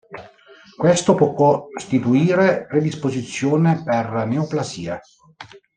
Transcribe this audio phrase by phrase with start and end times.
[0.77, 1.35] Questo può
[1.67, 4.99] costituire predisposizione per neoplasie.